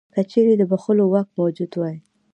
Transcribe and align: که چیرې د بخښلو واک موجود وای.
که 0.13 0.21
چیرې 0.31 0.53
د 0.57 0.61
بخښلو 0.71 1.05
واک 1.13 1.27
موجود 1.39 1.71
وای. 1.75 1.97